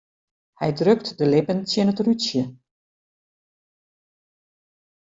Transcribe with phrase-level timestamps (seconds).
[0.59, 2.43] Hy drukt de lippen tsjin it rútsje.